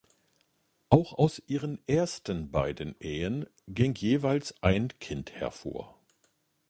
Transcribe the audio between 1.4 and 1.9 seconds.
ihren